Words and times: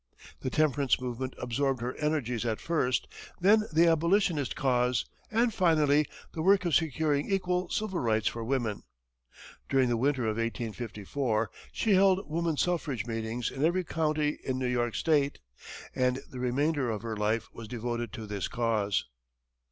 The 0.39 0.49
temperance 0.49 0.99
movement 0.99 1.35
absorbed 1.37 1.79
her 1.81 1.93
energies 1.97 2.43
at 2.43 2.59
first; 2.59 3.07
then 3.39 3.65
the 3.71 3.85
Abolitionist 3.85 4.55
cause; 4.55 5.05
and 5.29 5.53
finally 5.53 6.07
the 6.33 6.41
work 6.41 6.65
of 6.65 6.73
securing 6.73 7.29
equal 7.29 7.69
civil 7.69 7.99
rights 7.99 8.27
for 8.27 8.43
women. 8.43 8.81
During 9.69 9.89
the 9.89 9.97
winter 9.97 10.23
of 10.23 10.37
1854, 10.37 11.51
she 11.71 11.93
held 11.93 12.27
woman 12.27 12.57
suffrage 12.57 13.05
meetings 13.05 13.51
in 13.51 13.63
every 13.63 13.83
county 13.83 14.39
in 14.43 14.57
New 14.57 14.65
York 14.65 14.95
State, 14.95 15.37
and 15.93 16.19
the 16.31 16.39
remainder 16.39 16.89
of 16.89 17.03
her 17.03 17.15
life 17.15 17.49
was 17.53 17.67
devoted 17.67 18.11
to 18.13 18.25
this 18.25 18.47
cause. 18.47 19.05